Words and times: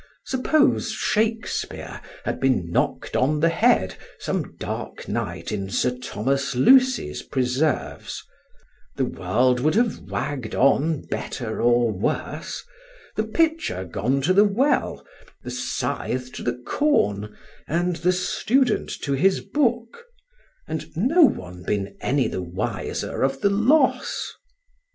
Suppose 0.25 0.89
Shakespeare 0.93 2.01
had 2.25 2.39
been 2.39 2.71
knocked 2.71 3.15
on 3.15 3.39
the 3.39 3.49
head 3.49 3.97
some 4.17 4.55
dark 4.57 5.07
night 5.07 5.51
in 5.51 5.69
Sir 5.69 5.95
Thomas 5.95 6.55
Lucy's 6.55 7.21
preserves, 7.21 8.23
the 8.95 9.05
world 9.05 9.59
would 9.59 9.75
have 9.75 9.99
wagged 9.99 10.55
on 10.55 11.03
better 11.11 11.61
or 11.61 11.91
worse, 11.91 12.63
the 13.15 13.23
pitcher 13.25 13.85
gone 13.85 14.21
to 14.23 14.33
the 14.33 14.43
well, 14.43 15.05
the 15.43 15.51
scythe 15.51 16.31
to 16.31 16.41
the 16.41 16.57
corn, 16.65 17.37
and 17.67 17.97
the 17.97 18.11
student 18.11 18.89
to 19.03 19.13
his 19.13 19.41
book; 19.41 20.05
and 20.67 20.97
no 20.97 21.21
one 21.25 21.61
been 21.61 21.95
any 22.01 22.27
the 22.27 22.41
wiser 22.41 23.21
of 23.21 23.41
the 23.41 23.51
loss. 23.51 24.33